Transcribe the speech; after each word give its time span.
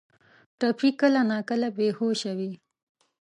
ټپي 0.59 0.89
کله 1.01 1.21
ناکله 1.31 1.67
بې 1.77 1.87
هوشه 1.97 2.31
وي. 2.37 2.51